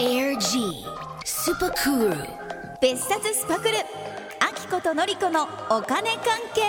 [0.00, 0.82] Air G
[1.26, 2.16] Super Cool
[2.80, 3.74] 別冊スパクル。
[4.40, 6.22] アキコとノリコのお金関
[6.54, 6.62] 係。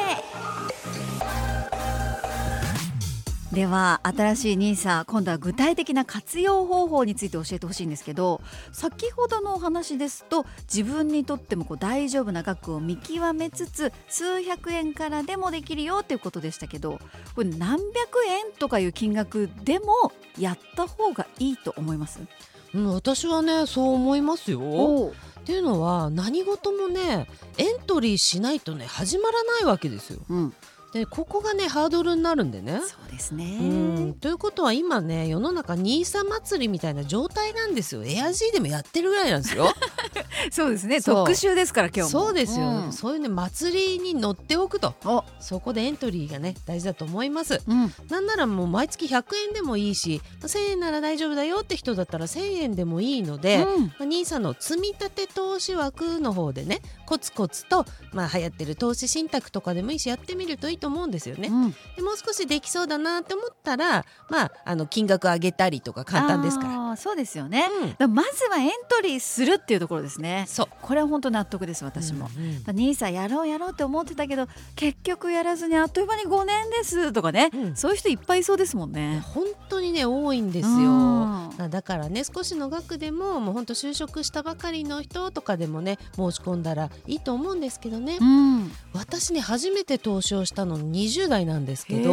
[3.53, 8.41] では新しい NISA 今度は具体的な活用方法について教えてほしいんですけど
[8.73, 16.99] 先ほどのお話ですと自分にとってもこう大丈夫な額を見極めつつ数百円からでもできるよっていうことでしたけど
[17.35, 22.19] これ何百円とかいう金額でもやった方がいいと思います？
[22.73, 24.59] うん、私はねそう思いますよ。
[24.61, 30.19] おっていうのは何事もねエントリーしないとね始まらないわけですよ。
[30.29, 30.53] うん、
[30.93, 32.79] でここがねハードルになるんでね。
[32.81, 33.63] そうですねう
[34.09, 39.73] んということは今ね世の中 NISA 祭りみたいな状態なんですよエアジーでもやってるぐらいなんですよ
[40.51, 41.01] そうですね。
[41.01, 42.07] 特集ですから今日も。
[42.07, 42.93] そうですよ、うん。
[42.93, 45.23] そういうね祭りに乗っておくとお。
[45.39, 47.61] そこでエントリーがね大事だと思います。
[47.67, 47.93] うん。
[48.09, 53.85] なんならもう毎月100円でもいいし1000円なら大丈夫だよって人だったら1000円でもいいので、うん。
[53.85, 61.49] まあ NISA の積み立て投資枠の方でねコツコツと、まあ、流行ってる投資信託とかでもいいしやってみるといいと思うんですよね。
[61.49, 61.71] うん。
[61.95, 66.81] でもう少しできそうだなって思ったら、まあ、あの金額上げたりとか簡単ですから。
[66.95, 70.45] そうですよね、まずはエントリーするっていうところですね。
[70.47, 70.67] そう。
[70.81, 72.75] これは本当納得です私も、うんうん。
[72.75, 77.75] ニーサやろうやろうって思ってたけど結局やらずにあっという間に5年ですとかね、うん。
[77.75, 79.21] そういう人いっぱいいそうですもんね。
[79.33, 80.91] 本当にね多いんですうよ。
[80.91, 92.11] んだからね少しの額でももう本当就職したばかりの人とかでもね申し込んだらいいと思うんですけどね、うん、私ね初めて投資をしたの20代なんですけど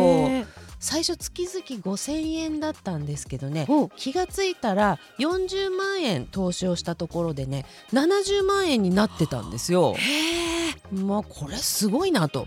[0.80, 9.96] 最初月々5000円だったんですけどねお気がついたら40万円投資をしたところでね70万円になってたんですよ。
[10.92, 12.46] まあこれすごいなと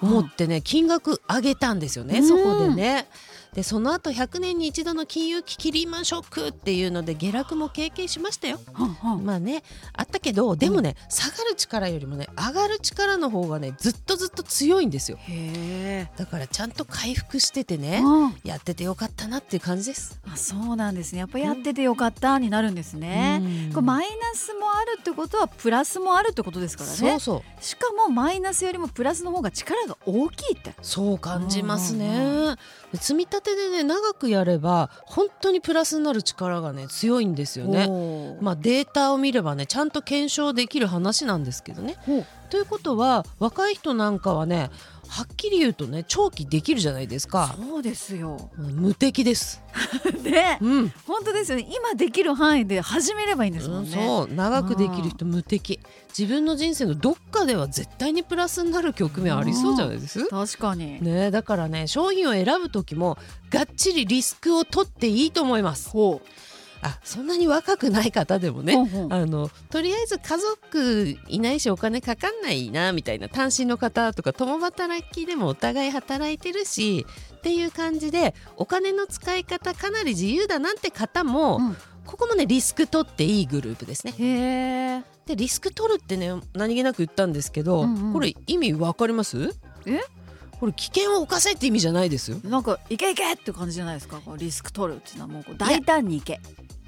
[0.00, 3.08] 思ってね金額上げたんですよね、うんそこでね。
[3.54, 8.58] でその後100年に一度の金融危機リーマンショックっていうので下落も経験しましたよ。
[9.04, 9.24] うんうん。
[9.26, 15.18] まあねあったけどでもね、下がる力よりもね上がる力の方がねずっとずっと強いんですよ。
[15.20, 18.36] へだからちゃんと回復しててえ、ねうん。
[18.42, 20.18] やっててよかったなっていう感じです。
[20.32, 21.18] あそうなんですね。
[21.18, 23.40] やっぱやっててよかったになるんですね。
[23.42, 23.72] うん。
[23.74, 26.96] これマイナスもあるってことはプラスもあるってことですからね。
[26.96, 27.62] そうそう。
[27.62, 30.72] しかもマイナスよりもプラスの方が力が大きいって。
[30.80, 32.56] そう感じますね、うん
[32.94, 37.88] 積み立てでね長くやれば本当にプラスになる力がね強いんですよね。
[38.40, 41.96] まあデータを見ればねちゃんと検証できる話なんですけどね。
[42.50, 44.70] ということは若い人なんかはね
[45.08, 47.54] はっきり言うとね長期できるじゃないですか。
[47.58, 48.50] そうですよ。
[48.58, 49.62] うん無敵です。
[50.22, 50.92] ね、うん。
[51.06, 51.68] 本当ですよね。
[51.70, 53.90] 今できる範囲で始めればいいんですもんね。
[53.90, 54.34] そう。
[54.34, 55.80] 長くできる人無敵
[56.16, 60.26] 自分の人生のどっかでは絶対にプラスになる局面ありそうじゃないです？
[60.26, 61.02] 確かに。
[61.02, 63.16] ねだからね商品を選ぶ時も
[63.50, 65.88] がっちりリスクを取っていいと思います。
[65.90, 66.20] ほ
[66.84, 68.64] あそんなに若くない方でもう。
[68.64, 77.06] ねほうほうあのとりあえず家族いないしお金かかんないなみたいな単身の方とか共働きでもお互い働いてるし
[77.36, 81.76] っていう感じでお金の使い方かなり自由だなんて方も、うん
[82.06, 85.04] ここもねリスク取っていいグループですね。
[85.26, 89.54] でリスク取るってね何気なく言ったんですけど、うんうんこれ意味わかります？
[89.86, 90.00] え？
[90.58, 92.38] これ危険を冒せって意味じゃないですよ。
[92.44, 94.20] なんかいけいけって感じじゃないですか？
[94.36, 96.40] リスク取るっていうのはもう大胆にいけ。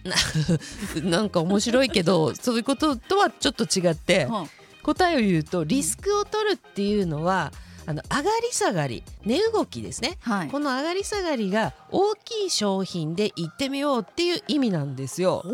[1.03, 4.47] なんか面白いけど そういうこととはちょっと違ってうん
[4.83, 7.53] 答えを言うとリスクを取るっていうのは
[7.87, 10.49] あの上がり下がり値動きですねはい。
[10.49, 15.45] この上がり下がりが大きい商品で行ってみようっていう意味なんですよ。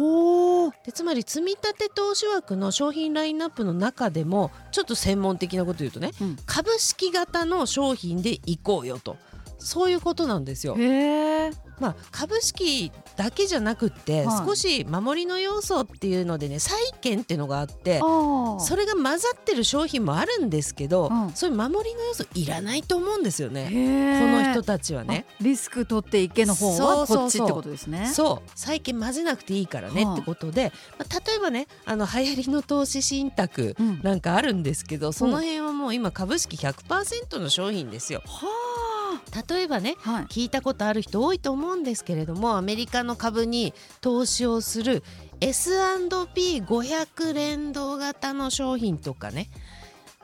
[0.85, 9.17] でつまり積み立て投資枠の商品ラインナップの中でもちょっと専門的なこと言うとねうん株式型の商品で行こうよと
[9.59, 10.75] そういうことなんですよ。
[10.77, 11.51] へえ。
[11.79, 18.01] まあ、株式だけじゃなくって、はい少し守りの要素っていうのでね債券っていうのがあって。
[18.01, 23.67] それが混ざってる商品もあるんですけど、うんそういう守りの要素いらないと思うんですよね。
[24.21, 25.27] この人たちはね。
[25.29, 28.11] あリスク取っていけの方はこっちってことですね。
[28.13, 38.23] そう債券混ぜなくていいからねはあってことで、まあ、例えばねあの流行りの投資信託うんなんかあるんですけど、その辺はもう今株式100%の商品ですよ。
[38.25, 38.47] は
[39.49, 40.11] 例えばねあ。
[40.11, 40.25] はい。
[40.25, 45.03] 聞いたことある人多いと思うんですけれどもアメリカの株に投資をする
[45.41, 49.49] S&P500 連動型の商品とかね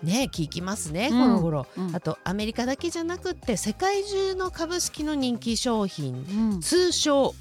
[0.02, 6.14] ね聞きますね、うんこの頃、うんあとアメリカだけじゃなくって世界中の株式の人気商品
[6.52, 6.60] うん。
[6.60, 7.34] 通称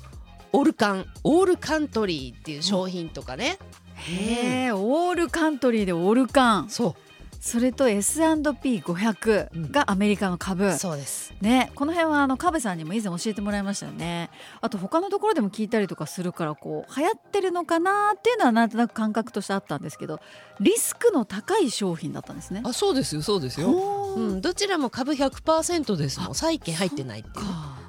[0.54, 3.58] オルカンオールカントリーっていう商品とかね、
[3.96, 4.72] へえ。
[4.72, 6.70] オールカントリーでオルカン。
[6.70, 7.05] そう
[7.46, 11.32] それと S&P500 がアメリカの株、そうです。
[11.42, 14.32] ね、この辺はあのカさんにも以前教えてもらいましたよね。
[14.62, 20.20] あと他のところでも聞いたりとかするからこう流行ってるのかなっていうのはなんとなく感覚としてあったんですけど
[20.60, 22.64] リスクの高い商品だったんですね。
[22.66, 24.20] あそうですよそうですよ、う。
[24.38, 26.36] ん、どちらも株100%ですもん。
[26.36, 27.46] 債券入ってないっていう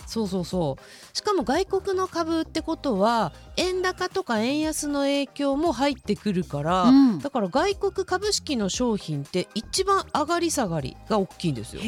[0.07, 1.17] そうそうそう。
[1.17, 7.19] しかも外国の株ってことは円高とか円安の影響も入ってくるから、うん。
[7.19, 11.83] だから外国株式の商品って一番上がり下がりが大きいんですよ。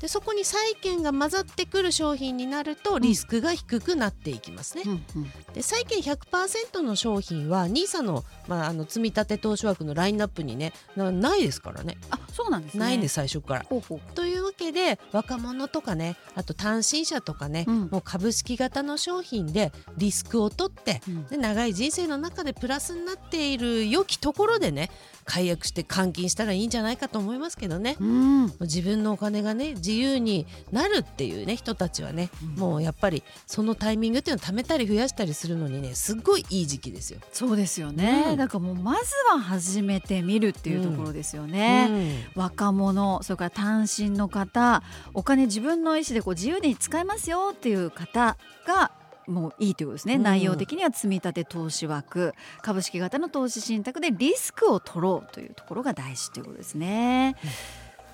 [0.00, 5.30] でそこに債券が混ざってくる商品になるとリスクが低くなっていきますね、うんうん。
[5.54, 11.96] で債券100%の商品は NISA の,、まあ、あの積み立て投資枠のラインナップにねなないですからね。
[12.10, 12.80] あそうなんですね。
[12.80, 13.64] ないんです最初から。
[13.68, 14.00] ほうほう。
[14.14, 17.88] というわけで若者とかねあと単身者とかね、うん。
[17.90, 21.26] もう株式型の商品でリスクを取ってうん。
[21.26, 24.90] で長い人生の中でプラスになっている良きところでね
[25.24, 27.96] 解約して換金したらいいんじゃないかと思いますけどね。
[27.98, 28.52] うん。
[28.60, 32.60] 自分のお金がね自由になるっていうね人たちはね、うん。
[32.60, 37.20] もうやっぱりそのタイミングっていうのを貯めたり増やしたりするのにねすっごいいい時期ですよ。
[37.32, 38.36] そうですよね、うん。
[38.36, 42.24] だからもうまずは始めてみるっていうところですよね。
[42.34, 42.42] うん。
[42.42, 44.82] 若者それから単身の方
[45.14, 48.90] お金自分の意思でこう自由に使えますよっていう方が
[49.26, 50.22] もういいということですね、うん。
[50.22, 52.34] 内容的には積み立て投資枠。
[52.62, 57.36] 株式型の投資信託でリスクを取ろうというところが大事ということですね。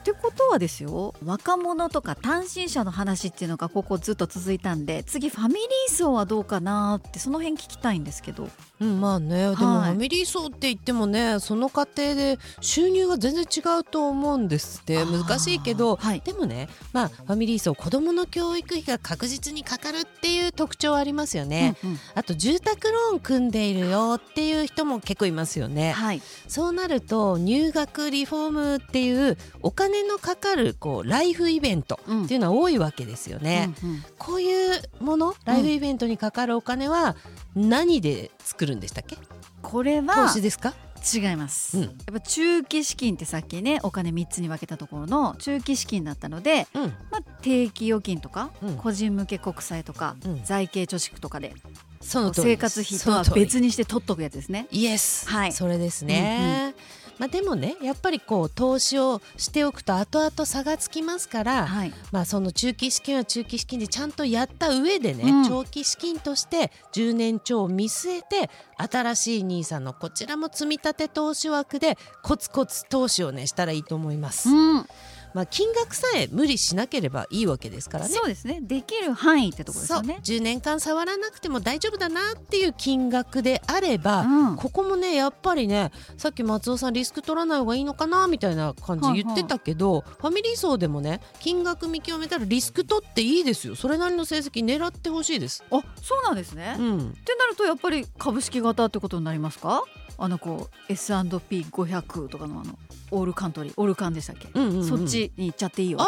[0.02, 8.49] ってことはですよ若者とか単身者の話っていうのがここずっと続いたんで次ファミリー層はどうかなってその辺聞きたいんですけど。
[8.81, 16.20] うん、まあねでもフはいァミリー層って言ってもねその過程で収入が全然違うと思うんですって難しいけど、はい。
[16.20, 21.98] でもねまあファミリー層子どもの教育費が確実にかかるっていう特徴はありますよね、うんうん。
[22.16, 25.93] あと住宅ローン組んでいるよっていう人も結構いますよね。
[25.93, 26.22] はい。
[26.48, 32.24] そうなると入学リフォームっていうお金のかかるこうライフイベントうん。
[32.24, 34.04] っていうのは多いわけですよね、うんうん。
[34.18, 37.16] こういうものライフイベントにかかるお金は
[37.54, 39.18] 何で作るんでしたっけ？
[39.60, 40.74] これ投は資ですか？
[41.14, 41.82] 違います、うん。
[41.84, 46.82] やっぱ中期資金ってさっきねお金3つに分けたところの中期資金だったので、うん。
[47.10, 48.76] まあ、定期預金とか、うん。
[48.76, 50.44] 個人向け国債とか、うん。
[50.44, 51.54] 財形貯蓄とかで
[52.00, 54.68] その生活費とは別にして取っとくやつですね。
[54.70, 55.52] イエス、はい。
[55.52, 56.72] それですね、
[57.18, 65.48] まあでもねやっぱりこう投資をしておくと後々差がつきますから、はい、まあその中期資金は中期資金でちゃんとやった上でね、うん。
[65.48, 74.86] 長期資金として10年超を見据えて新しい NISA のこちらも積み立て投資枠でコツコツ投資をねしたらいいと思います、うん、
[75.34, 78.14] まあ金額さえ無理しなければいいわけですからね。
[78.14, 78.61] そうですね。
[78.62, 79.96] できる範囲ってところですそう。
[79.99, 80.20] よね。
[80.23, 84.56] 10年間触らなくても大丈夫だなっていう金額であれば、うん。
[84.56, 93.75] ここもねやっぱりねさっき松尾さんリスク取らない方がいいのかなみたいな感じ言ってたけど、ファミリー層でもね金額見極めたらリスク取っていいですよ。
[93.76, 95.64] それなりの成績狙ってほしいです。
[95.70, 99.84] あそうなんですね、っうん、てなるとやっぱり株式型ってことになりますか？
[100.19, 102.79] あのこう S&P500 とかのあの
[103.12, 106.06] オールカントリーオールカンでしたっけ、うんうんうんそっちに行っちゃっていいよあー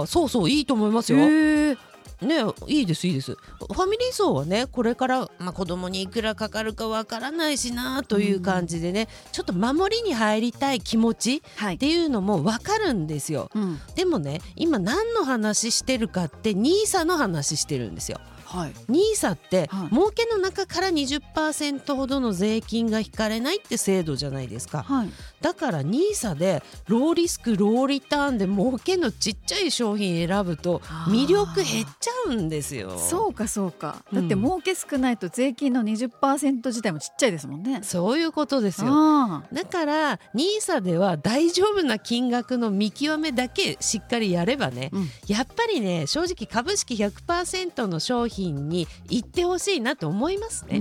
[0.00, 1.18] あーそうそういいと思いますよ。
[1.18, 3.32] ねいいですいいです。
[3.34, 13.50] ファミリー層はねこれから、まあ、子供にいくらかかるかわからないしなという感じでね、ちょっと守りに入りたい気持ちはいっていうのもわかるんですよ。
[13.54, 18.18] うんでもね今何の話してるかって NISA の話してるんですよ。
[18.46, 24.82] はい NISA って、はい儲けの中から20%ほどの税金が引かれないって制度じゃないですか。
[24.82, 25.08] はい
[25.40, 32.98] だから NISA でローリスクローリターンで儲けのちっちゃい商品選ぶと魅力減っちゃうんですよ。
[32.98, 37.80] そうかそうかうんだって儲け少ないと税金の20%自体もちっちゃいですもんね。
[37.82, 38.88] そういうことですよ。
[38.90, 50.80] あだから NISA では大丈夫な金額の見極めだけしっかりやればねーうんやっぱりね正直株式100%の商品に行ってほしいなと思いますね。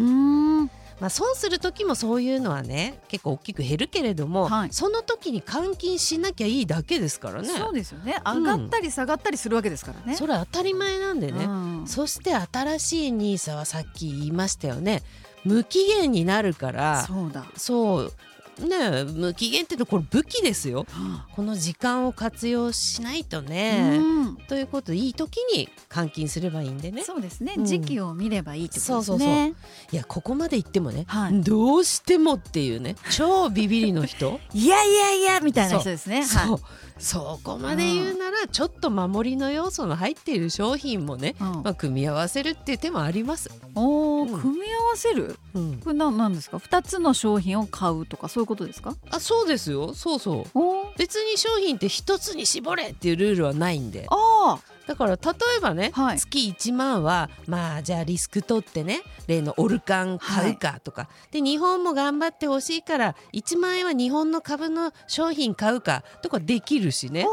[1.00, 7.50] まあ損する時もそういうのはね結構大きく減るけれども、はいその時に換金しなきゃいいだけですからね。
[7.50, 10.16] そうですよねうん上がったり下がったりするわけですからね。
[10.16, 11.46] それ当たり前なんでね。
[11.46, 15.04] うんそして新しい NISA はさっき言いましたよね
[15.44, 17.46] 無期限になるからそうだ。
[17.58, 18.14] そう
[18.60, 20.86] ね無期限ってこれ武器ですよ。
[20.90, 23.98] はこの時間を活用しないとあね。
[24.00, 24.36] うん。
[24.48, 27.04] ということでいい時に換金すればいいんでね。
[27.04, 27.56] そうですね。
[27.58, 27.66] うん。
[27.66, 29.28] 時期を見ればいいってことですそうそうそう。
[29.28, 29.54] ね。
[29.92, 31.42] いやここまで言ってもね、はい。
[31.42, 34.40] どうしてもっていうね超ビビりの人。
[34.54, 36.24] いやいやいやみたいな人ですね。
[36.26, 36.60] そはう。
[36.98, 43.50] そこまで言うならちょっと守りの要素の入っている商品もね、まあ、組み合わせるっていう手もあります。
[43.76, 45.38] お組み合わせる？
[45.56, 45.82] うん。
[45.84, 46.58] これななんですか？
[46.58, 48.96] 二つの商品を買うとかそういうことですか？
[49.10, 49.94] あそうですよ。
[49.94, 50.60] そうそう。
[50.60, 54.08] お別に商品って一つに絞れっていうルールはないんで。
[54.10, 55.20] あだから例
[55.58, 56.20] えばね、はい。
[56.20, 67.26] 月1万はまあじゃあリスク取ってね例のオルカン買うかとか、で日本も頑張ってほしいから1万円は日本の株の商品買うかとかできるしあね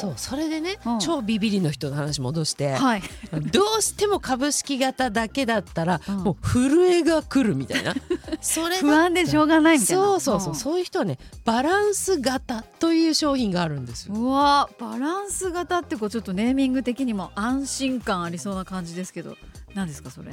[0.00, 0.12] そう。
[0.16, 0.98] それでね、うん。
[0.98, 3.02] 超ビビリの人の話戻して、はい。
[3.52, 6.16] どうしても株式型だけだったら、うん。
[6.24, 7.94] もう震えが来るみたいな。
[8.40, 10.02] それだ不安でしょうがないみたいな。
[10.02, 10.56] そうそうそう、ん。
[10.56, 14.14] そういう人はねバランス型という商品があるんですよ。
[14.14, 19.36] うわバランス型ってこうちょっとネーミング的にも安心感ありそうな感じですけど
[19.74, 20.32] 何ですかそれ？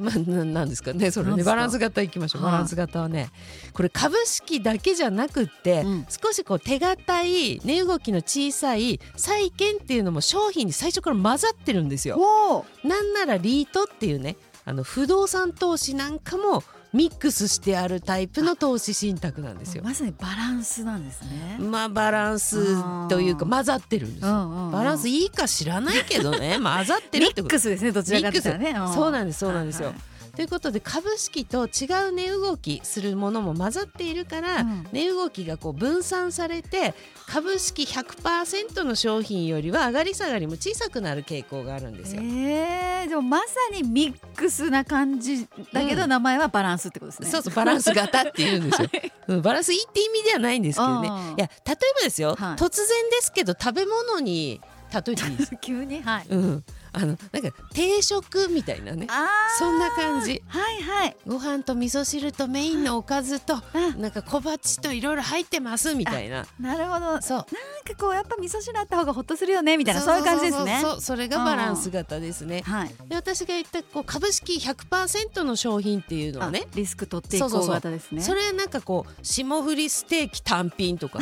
[0.00, 1.10] まあ、ななんですかね。
[1.10, 1.44] それね。
[1.44, 2.42] バランス型いきましょう。
[2.42, 2.52] はい。
[2.52, 3.30] バランス型はね。
[3.72, 6.06] これ株式だけじゃなくって、うん。
[6.08, 12.18] 少しこう手堅い値動きの小さい債券っていうのも商品に最初から混ざってるんですよ。
[12.82, 19.84] なんならリートっていうねあの不動産投資なんかもミックスしてあるタイプの投資信託なんですよ。
[19.84, 21.58] まさにバランスなんですね。
[21.60, 24.30] まあバランスというか混ざってるんですよ。
[24.30, 24.70] うんうんうん。
[24.72, 26.58] バランスいいか知らないけどね。
[26.60, 27.42] 混ざってるってこと。
[27.42, 29.86] ミックスですねどちらかって言ったらねんそうなんですそうなんですよ。
[29.86, 34.86] はいはいということで株式と違う値動きするものも混ざっているから、うん。
[34.92, 36.94] 値動きがこう分散されて
[37.26, 42.22] 株式100%の商品よりは上がり下がりも小さくなる傾向があるんですよ。
[42.22, 46.08] えー、でもまさにミックスな感じだけど、うん。
[46.10, 47.28] 名前はバランスってことですね。
[47.28, 48.88] そうそうバランス型って言うんですよ、
[49.28, 51.08] うんバランスいいって意味ではないんですけどね。
[51.08, 51.10] い
[51.40, 52.56] や例えばですよ、はい。
[52.56, 54.60] 突然ですけど食べ物に
[54.92, 55.50] 例えていいです。
[55.52, 56.26] か、 急にはい。
[56.28, 59.06] うん、あのなんか定食みたいなね
[59.58, 61.16] そんな感じはいはい。
[61.26, 63.62] ご飯と味噌汁とメインのおかずとあ
[63.96, 67.00] なんか小鉢といろいろ入ってますみたいななるほど。
[67.00, 67.46] なんそうか
[67.98, 70.80] こうやっぱ味噌汁あった方がほっとするよねみたいなそういう感じですね。
[70.82, 72.94] そうそれがバランス型ですねはい。
[73.08, 78.22] で私が言ったこう株式100%の商品っていうのはねあリスク取っていこうそうそうそう型ですね。
[78.22, 81.20] それはなんかこう霜降りステーキ単品とか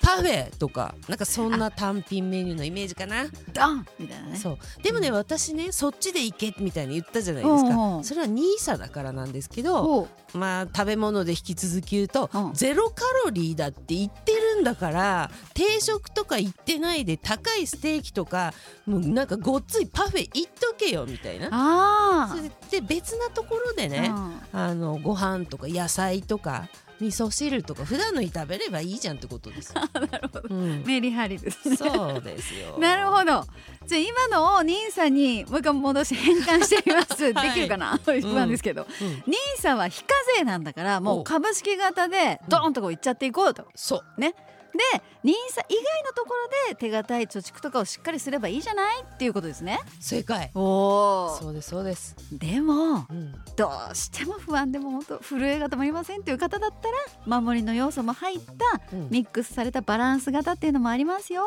[0.00, 3.26] パフェとかなんかそんな単品メニューのイメージかな？
[3.52, 4.36] ダンみたいなね。
[4.36, 4.82] そう。
[4.82, 8.00] でもね私ねそっちで行けみたいに言ったじゃないですか。
[8.02, 12.52] それは NISA だからなんですけどほまあ食べ物で引き続き言うと、うん。
[12.54, 18.52] ゼロカロリーだって言ってるんだから定食とか行ってないで高いステーキとか
[18.86, 21.48] もうなんかごっついパフェ行っとけよみたいな。
[21.52, 23.88] あそれで別なところであ。
[23.88, 24.40] ね、うん。
[24.52, 26.68] あのご飯とか野菜とか
[27.00, 29.82] 味噌汁とか普段のに食べればいいじゃんってことですよ。
[30.10, 30.42] なるほど。
[30.48, 31.76] うん、メリハリですね。
[31.76, 32.78] そうですよ。
[32.80, 33.44] なるほど。
[33.86, 37.24] じゃあ今のをニーサにもう一回戻して変換してみます。
[37.32, 37.98] はいできるかな？
[38.04, 38.86] 不安ですけど。
[39.00, 43.66] うんニーサは非課税なんだからもおう株式型でドーンとこういっちゃっていこうと。
[43.74, 44.34] そうね。
[44.74, 49.02] でニーサ以外のところで手堅い貯蓄とかをしっかりすればいいじゃない？
[49.02, 49.78] っていうことですね。
[50.00, 50.50] 正解。
[50.54, 52.16] おそうですそうです。
[52.32, 56.88] でもうん、どうしても不安でも本当震えが止まりませんっていう方だった
[57.30, 58.54] ら守りの要素も入った
[58.92, 61.44] うんミックスされたバランス型っていうのもありますよ、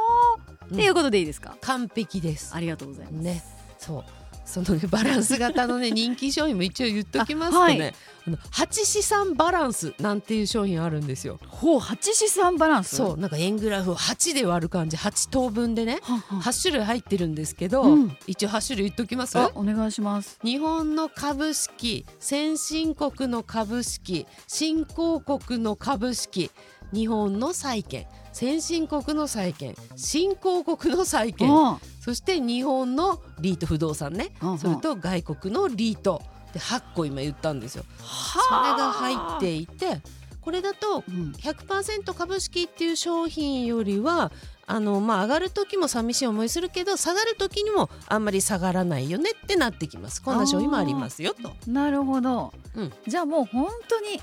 [0.65, 1.57] っていうことでいいですか？
[1.61, 2.55] 完璧です。
[2.55, 3.13] ありがとうございます。
[3.23, 3.43] ね、
[3.77, 4.03] そう。
[4.47, 7.93] そのねバランス型のね 人気商品も一応言っときますとあね、はい。
[8.27, 11.37] あの八資産バランスなんていう商品あるんですよ。
[11.47, 12.95] ほう八資産バランス？
[12.95, 16.39] そうなんか円グラフを8で割る感じ8等分でねはんはん。
[16.39, 18.17] 8種類入ってるんですけど、うん。
[18.25, 19.37] 一応8種類言っときます？
[19.37, 20.39] あお願いします。
[20.43, 26.51] 日本の株式先進国の株式新興国の株式
[26.93, 34.29] 日本の債券先進国の債券新興国の債券あそして日本のリート不動産ね。
[34.59, 36.21] それと外国のリート。
[36.53, 37.83] で8個今言ったんですよ。
[37.97, 40.01] そはれが入っていて
[40.39, 41.31] これだとうん。
[41.31, 44.31] 100%株式っていう商品よりは
[44.67, 50.21] あのまあ上がる時も寂しい思いするけど下がる時にもあんまり下がらないよねってなってきます。
[50.21, 51.53] こんな商品もありますよと。
[51.65, 52.93] なるほど、うん。
[53.07, 54.21] じゃあもう本当に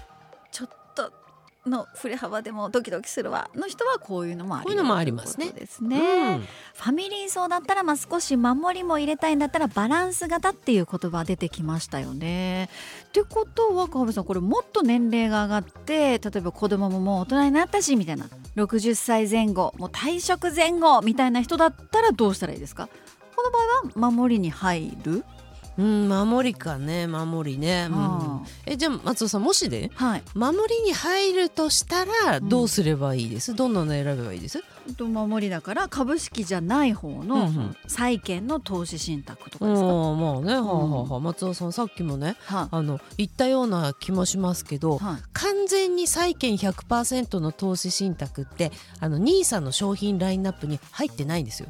[1.67, 3.49] の振れ幅でもドキドキするわ。
[3.55, 4.65] の人はこういうのもあり。
[4.65, 5.51] こういうのもありますね。
[5.51, 6.41] ですね、うん。
[6.41, 12.69] ファミリー層だったらまあ少し守りも入れたいんだったらバランス型っていう言葉出てきましたよね。
[13.09, 18.27] ってことは川辺さんこれもっと年齢が上がって例えば子供ももう大人になったしみたいな。
[18.57, 22.89] 60歳前後もう退職前後みたいな人だったらどうしたらいいですか？
[23.35, 25.25] この場合は守りに入る、
[25.77, 27.97] うん、守りかね守りね、うん。
[27.97, 30.23] あえじゃあ松尾さんもしねはい。
[30.35, 34.63] 守りに入るとしたらどうすればいいです、どんなの選べばいいです？
[34.97, 37.77] と守りだから株式じゃない方のうんうん。
[37.87, 41.21] 債券の投資信託とかうですか、んまあね、はあはあはあ。
[41.21, 45.17] 松尾さんさっきもねはあの言ったような気もしますけど、はい。
[45.33, 51.69] 完全に債券100%の投資信託ってあの NISA の商品ラインナップに入ってないんですよ。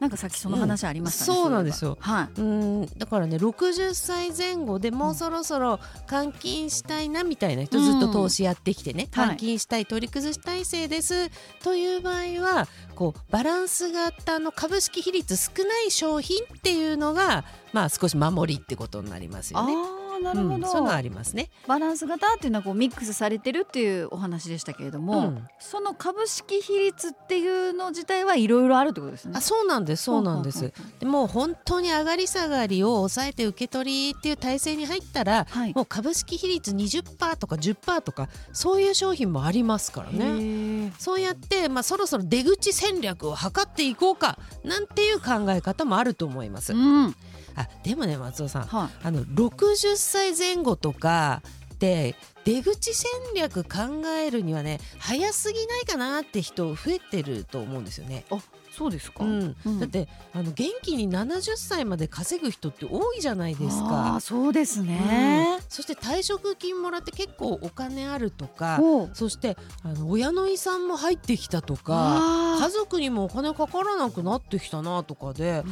[0.00, 1.96] なんかさっきその話ありましたね、うんそうなんですよ。
[2.00, 2.40] はい。
[2.40, 7.84] うんだからね60歳前後でもうそろそろ換金したいなみたいな人、うん。
[7.84, 9.28] ずっと投資やってきてね、はい。
[9.30, 11.30] 換金したい取り崩し体制です。
[11.62, 20.05] という場合はこうバランス型の株式比率少ない商品っていうのがまあ少し守りってことになりますよね。
[20.18, 21.50] なるほど、うん、そういうのありますね。
[21.66, 25.46] バランス型っていうのはこうミックスされてるっていうお話でしたけれども、うん。
[25.58, 29.32] その株式比率っていうの自体はいろいろあるってことですね。
[29.36, 30.72] あそうなんですそうなんです。
[31.00, 35.74] でもう本当に上がり下がりを抑えて受け取りっていう体制に入ったらはい。
[35.74, 40.92] もう株式比率20%とか10%とかそういう商品もありますからね。
[40.98, 46.72] そうやって、まあ、そろそろ出口戦略を図っていこうかなんていう考え方もあると思います。
[46.72, 47.14] うん
[47.56, 51.42] あでもね松尾さんはいあの60歳前後とか
[51.78, 58.24] で出口戦略考えるにはね早すぎないかなって人増えてると思うんですよね。
[58.76, 59.56] そうですか、うん。
[59.64, 59.80] うん。
[59.80, 64.20] だってあの元気に70歳まで稼ぐ人って多いじゃないですあかー。
[64.20, 68.80] そうですね、そして退職金もらって結構お金あるとか
[69.14, 75.62] そしてあの親の遺産も入ってきたとかあ家族にもお金かからなくなってきたなとかで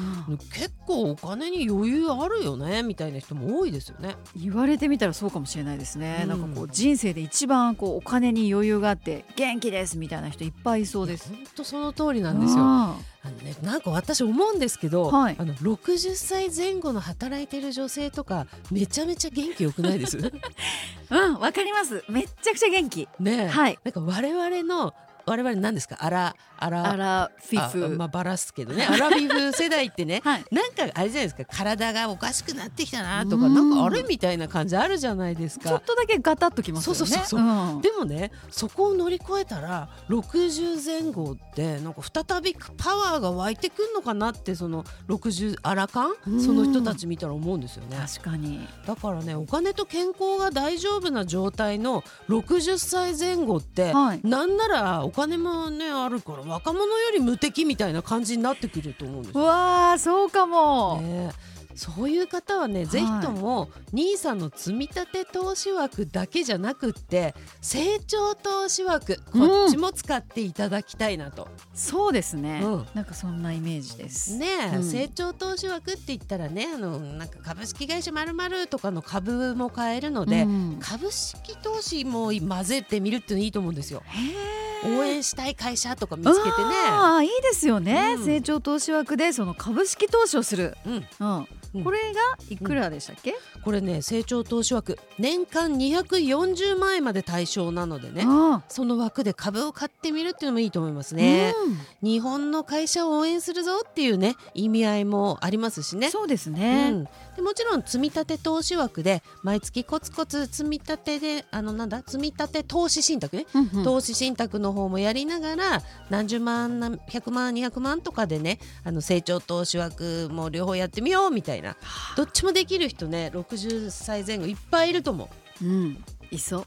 [0.52, 4.16] 結構お金に余裕あるよねみたいな人も多いですよね。
[4.36, 6.28] 言われてみたらそうかもしれないですね、うん。
[6.28, 11.28] なんかこう人生で一番こうお金に余裕があって元気ですみたいな人いっぱいいそうです。
[11.28, 12.93] 本当その通りなんですよ。
[12.94, 15.36] ああのね、なんか私思うんですけど、はい。
[15.38, 20.18] あの60歳前後の働いてる女性とかめちゃめちゃ元気よくないです？
[20.18, 20.32] ー
[21.10, 22.04] うんわかります。
[22.08, 23.08] めっちゃくちゃ元気。
[23.20, 23.78] ねえ、はい。
[23.84, 24.94] なんか我々の
[25.26, 25.96] 我々何ですか？
[26.00, 28.84] アラアラアラフィあフ、まあバラすけどね。
[28.86, 30.44] アラフィフ世代ってね はい。
[30.50, 31.44] なんかあれじゃないですか？
[31.44, 33.54] 体がおかしくなってきたなとかうん。
[33.54, 35.68] なんかあれみたいな感じあるじゃないですか。
[35.70, 36.98] ちょっとだけガタッときますよね。
[36.98, 37.40] そうそうそうそう。
[37.40, 37.80] うん。
[37.80, 46.40] でもねそこを乗り越えたら60前後ってなんか再びパワーが湧いてくんのかなってその60アラカンうん。
[46.42, 47.96] その人たち見たら思うんですよね。
[48.14, 48.66] 確かに。
[48.86, 54.20] だからねお金と健康が大丈夫な状態の60歳前後って、はい。
[54.22, 59.38] なんならお金もねあるから若者より無敵みたいな感じになってくると思うんです。
[59.38, 61.32] わーそうかも、ね
[61.76, 62.86] そういう方はね、い。
[62.86, 71.48] ぜひとも NISA の積み立て投資枠だけじゃなくって成長投資枠こっちも使っていただきたいなと。
[71.74, 72.86] そうですね、うん。
[72.94, 74.36] なんかそんなイメージです。
[74.36, 74.84] ねえ、うん。
[74.84, 80.78] 成長投資枠って言ったらねあのなんか株式会社まるとかの株も買えるので、うん。
[80.80, 84.02] 株式投資も混ぜてみるっていうのいいと思うんですよ。
[84.06, 86.54] へー応援したい会社とか見つけてね。
[86.88, 88.24] あーいいですよね、うん。
[88.24, 91.48] 成長投資枠でその株式投資をする、うん、うん。
[91.74, 91.84] うん。
[91.84, 92.20] これが
[92.50, 101.54] いくらでしたっけ、これね成長投資枠年間240万円まで対象なのでねあその枠で株を買ってみるっていうのもいいと思いますーね。
[102.02, 102.08] うん。
[102.08, 106.10] 日本の会社を応援するぞっていうね意味合いもありますしね。
[106.10, 113.84] そうですうね、ん、でもちろん積み立て投資枠で毎月コツコツ積み立てであのなんだ積み立て投資信託ね、うんうん。
[113.84, 121.76] 投資信託の方もやりながら何十万何百万200万とかでねあの成長投資枠も両方やってみようみたいな。
[122.16, 125.28] どっちもできる人ね60歳前後いっぱいいると思う。
[125.62, 126.04] うん。
[126.30, 126.60] いそ。
[126.60, 126.66] う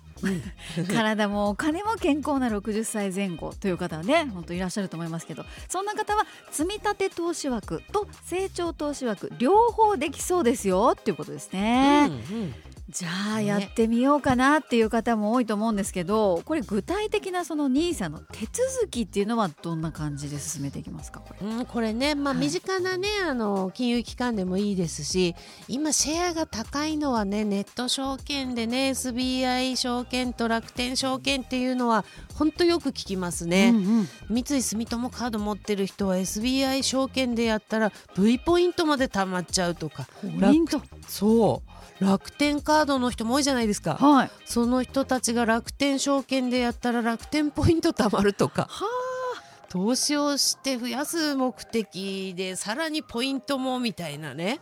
[0.88, 12.54] 体もお金も健康な60歳前後という方はね本当いらっしゃると思いますけどそんな方は積立投資枠と成長投資枠両方できそうですよっていうことですね、うんうん。
[12.90, 21.20] じゃあねやってみようかなっていう方も多いと思うんですけどこれ具体的なその NISA の手続きっていうのはどんな感じで進めていきますか？
[21.20, 21.46] これ。
[21.46, 22.44] うん、これね、まあ、はい。
[22.46, 25.36] 身近なね、あの金融機関でもいいですし
[25.68, 33.86] 今シェアが高いのはねネット証券でね SBI 証券と楽天証券っていうのは本当よく聞きますね、うん
[34.30, 34.44] うん。
[34.46, 40.08] 三井住友カード持ってる人は SBI 証券でやったら V ポイントまで貯まっちゃうとか。
[40.22, 40.82] ポイント。
[41.06, 41.70] そう
[42.00, 43.96] 楽天カードの人も多いじゃないですか。
[43.96, 44.32] はい。
[44.46, 48.68] その人たちが楽天証券でやったら楽天ポイント貯まるとか。
[48.70, 48.86] は
[49.70, 54.60] 投資をして増やす目的でさらにポイントもみたいなね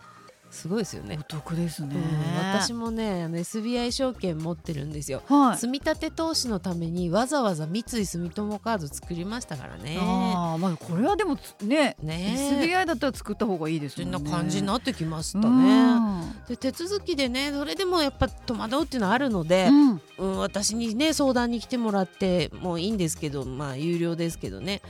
[0.56, 1.24] すごいですよねお。
[1.24, 5.22] 得ですね、うん私もね SBI 証券持ってるんですよ。
[5.28, 9.98] はい積み立て投資のためにわざわざ三井住友カード作りましたからね。
[10.00, 15.96] ああまあこれはでもつねね SBI だったら作った方がいいですそんもんねな感じになってきましたうね。
[16.00, 24.82] んで手続きでねそれでもやっぱ戸惑うっていうのはあるので、うんうん、私にね相談に来てもらってもいいんですけどまあ有料ですけどね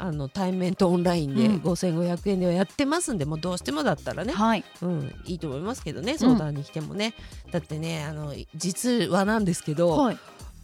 [0.00, 1.56] あの対面とオンラインでうん。
[1.58, 4.64] 5500円ではやってますんで、もうどうしてもだったらね、はい。
[4.82, 7.14] うん、いいと思いますけどね相談に来てもね、
[7.52, 10.18] だってねあの実はなんですけど、はい。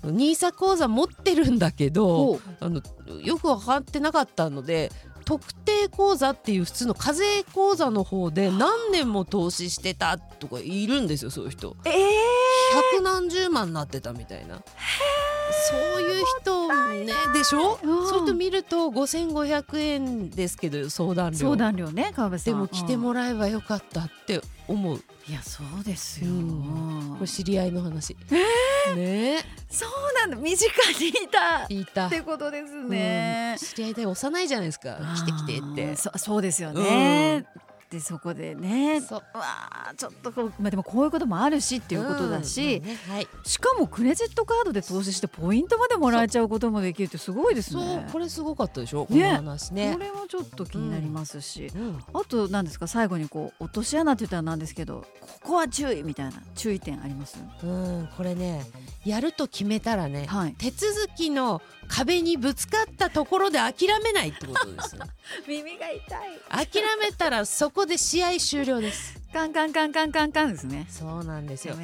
[0.05, 2.81] NISA 口座持ってるんだけどあの
[3.23, 4.93] よく分かってなかったので
[5.25, 11.77] 特定口座っていう普通の課税口座の方で何年も投資してたとかいるんですよそういう人。
[11.85, 11.93] ええ
[12.95, 14.63] 百何十万になってたみたいな
[15.71, 16.69] そういう人
[17.05, 18.09] ねでしょ、うん。
[18.09, 21.39] そういう人見ると5500円ですけど相談料。
[21.39, 22.55] 相談料ね川辺さん。
[22.55, 27.17] でも来てもらえばよかったって思う、うんいやそうですよ、うん。
[27.19, 28.17] これ知り合いの話、
[28.95, 29.41] ね。
[29.69, 30.37] そうなんだ。
[30.37, 31.67] 身近にいた。
[31.69, 32.07] 聞いた。
[32.07, 33.57] ってことですね。
[33.61, 34.99] うん、知り合いで幼いじゃないですか。
[35.17, 35.97] 来て来てって。
[35.97, 37.45] そそうですよね、
[37.91, 39.01] でそこでね。
[39.01, 43.29] わーちょっとこう、まあ、でもこういうこともあるしっていうことだし、うんまあねはい。
[43.45, 48.07] しかもクレジットカードで投資してポイントまでもらえちゃうこともできるってすごいですね。
[48.13, 49.07] これすごかったでしょ？
[49.07, 49.93] こねの話ね。
[49.95, 51.99] これもちょっと気になりますし、うん。
[52.13, 57.39] あと何ですか最後にこう落とし穴って言ったらなんですけどここは注意みたいな注意点あります？
[57.63, 58.65] うん、これね
[59.05, 60.55] やると決めたらね、はい。
[60.59, 65.03] 手続きの壁にぶつかったところで諦めないってことですね
[65.47, 66.67] 耳が痛い。
[66.67, 69.21] 諦めたらそこで試合終了です。
[69.35, 70.87] カンカンカンカンカンカンですね。
[70.89, 71.75] そうなんですよ。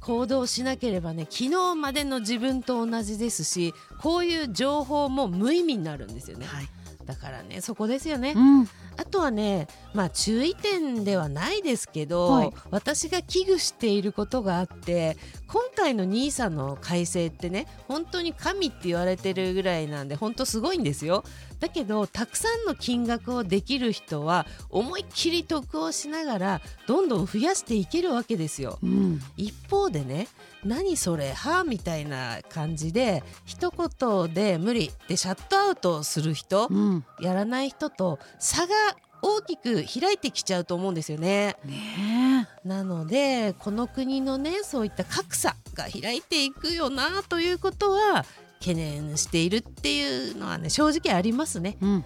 [0.00, 6.46] 行動しなければね昨日までの自分と同じですしこういう情報も無意味になるんですよね。
[6.46, 6.68] はい、
[7.04, 8.32] だからねそこですよね。
[8.34, 8.62] うん、
[8.96, 12.52] あとはねまあ注意点ではないですけど、はい。
[12.70, 15.18] 私が危惧していることがあって
[15.54, 21.22] 今回の NISA の改正ってね本当に神って言われてるぐらいなんで本当すごいんですよ。
[21.60, 28.80] だけどたくさんの金額をできる人は思いっきり得をしながらどんどん増やしていけるわけですよ。
[28.82, 30.26] うん、一方でね
[30.64, 38.74] 何それはみたいな感じで一言で無理でシャットアウトする人、うん、やらない人と差が
[39.22, 41.56] 大きく開いてきちゃうと思うんですよね。
[41.64, 42.23] ね
[42.64, 48.24] なのでこの国のねそういった格差が開いていくよなということは
[48.60, 51.76] 懸念しているっていうのはね正直ありますね。
[51.82, 52.04] え、うん、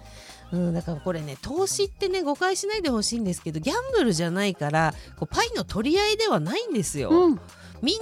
[0.51, 7.09] うん、だからこれね投資ってね誤解しないでほしいんですけどギャンブルじゃないからこうパイの取り合いではないんですよ。
[7.09, 7.39] うん、
[7.81, 7.97] みん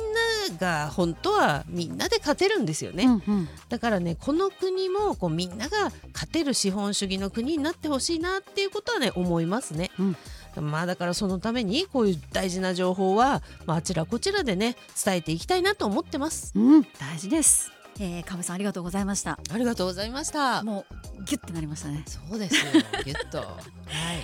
[0.49, 3.05] なが本当はみんなで勝てるんですよね。
[3.05, 9.91] うん、うん、だからねこの国もこうみんなが勝てる資本主義の国になってほしいなっていうことはね思いますね。
[9.99, 10.17] うん
[10.61, 16.53] まあだからそのためにこういう大事な情報は、まあ、あちらこちらでね伝えていきたいなと思ってます。
[16.55, 17.71] うん、大事です。
[17.99, 19.39] えー、かぶさんありがとうございました。
[19.51, 20.63] ありがとうございました。
[20.63, 22.03] もうギュッてなりましたね。
[22.05, 22.71] そうですよ
[23.05, 23.39] ギュッと。
[23.39, 23.57] はい。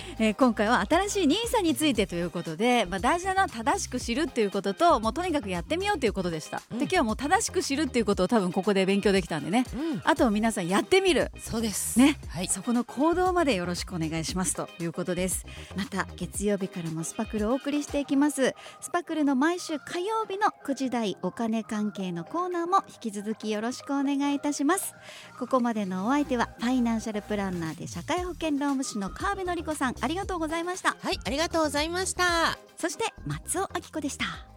[0.18, 10.02] えー今回は新しい NISA についてということで、まあ、大事なのは正しく知るっていうことともうとにかくやってみようということでした、うんで今日はもう正しく知るっていうことを多分ここで勉強できたんでねうん。
[10.04, 11.98] あとは皆さんやってみるそうです。
[11.98, 12.48] ね、はい。
[12.48, 24.94] そこの行動までよろしくお願いしますということですまた月曜日からもスパクルをお送りしていきますスパクルの毎週火曜日の9時台お金関係のコーナーも引き続きよろしくお願いいたします
[25.38, 32.58] ここまでのお相手はファイナンシャルプランナーで社会保険労務士の川辺典子さんありがとうございましたはい、ありがとうございました。
[32.76, 34.53] そして松尾明子でした